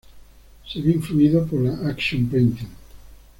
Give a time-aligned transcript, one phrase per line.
[0.67, 2.65] Se ve influido por la Action painting.